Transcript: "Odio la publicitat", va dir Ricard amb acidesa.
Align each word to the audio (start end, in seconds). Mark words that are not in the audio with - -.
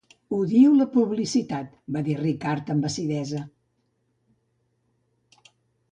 "Odio 0.35 0.71
la 0.77 0.87
publicitat", 0.93 1.67
va 1.97 2.03
dir 2.09 2.17
Ricard 2.21 2.73
amb 2.77 2.89
acidesa. 2.91 3.45